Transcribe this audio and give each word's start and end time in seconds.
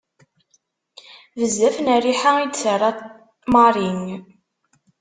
Bezzaf 1.37 1.75
n 1.81 1.87
rriḥa 2.01 2.31
i 2.39 2.45
d-terra 2.47 2.91
Marie. 3.53 4.17